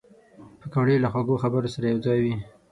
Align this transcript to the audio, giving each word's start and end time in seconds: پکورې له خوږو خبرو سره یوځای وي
پکورې 0.59 0.95
له 1.03 1.07
خوږو 1.13 1.41
خبرو 1.43 1.73
سره 1.75 1.85
یوځای 1.93 2.19
وي 2.21 2.35